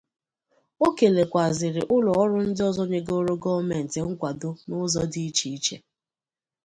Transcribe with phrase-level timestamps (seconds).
[0.85, 5.75] O kelekwazịrị ụlọọrụ ndị ọzọ nyegoro gọọmenti nkwàdo n'ụzọ dị iche iche